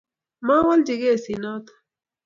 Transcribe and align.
mawalchi 0.45 0.93
kesit 1.01 1.39
neton 1.41 1.63